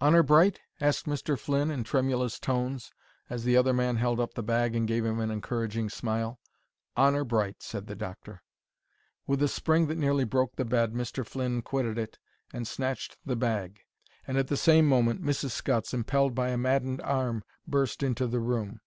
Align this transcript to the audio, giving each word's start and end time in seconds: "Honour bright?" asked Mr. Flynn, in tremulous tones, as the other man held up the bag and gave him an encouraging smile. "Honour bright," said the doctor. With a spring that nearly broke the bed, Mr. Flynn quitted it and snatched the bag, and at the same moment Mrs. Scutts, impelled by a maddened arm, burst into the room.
"Honour 0.00 0.24
bright?" 0.24 0.58
asked 0.80 1.06
Mr. 1.06 1.38
Flynn, 1.38 1.70
in 1.70 1.84
tremulous 1.84 2.40
tones, 2.40 2.90
as 3.30 3.44
the 3.44 3.56
other 3.56 3.72
man 3.72 3.94
held 3.94 4.18
up 4.18 4.34
the 4.34 4.42
bag 4.42 4.74
and 4.74 4.88
gave 4.88 5.04
him 5.04 5.20
an 5.20 5.30
encouraging 5.30 5.88
smile. 5.88 6.40
"Honour 6.96 7.22
bright," 7.22 7.62
said 7.62 7.86
the 7.86 7.94
doctor. 7.94 8.42
With 9.28 9.40
a 9.40 9.46
spring 9.46 9.86
that 9.86 9.96
nearly 9.96 10.24
broke 10.24 10.56
the 10.56 10.64
bed, 10.64 10.94
Mr. 10.94 11.24
Flynn 11.24 11.62
quitted 11.62 11.96
it 11.96 12.18
and 12.52 12.66
snatched 12.66 13.18
the 13.24 13.36
bag, 13.36 13.84
and 14.26 14.36
at 14.36 14.48
the 14.48 14.56
same 14.56 14.84
moment 14.88 15.22
Mrs. 15.22 15.50
Scutts, 15.52 15.94
impelled 15.94 16.34
by 16.34 16.48
a 16.48 16.58
maddened 16.58 17.00
arm, 17.02 17.44
burst 17.64 18.02
into 18.02 18.26
the 18.26 18.40
room. 18.40 18.80